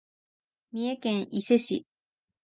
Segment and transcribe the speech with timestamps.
[0.71, 1.85] 三重県伊勢市